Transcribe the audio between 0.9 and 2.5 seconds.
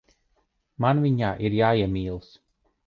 viņā ir jāiemīlas.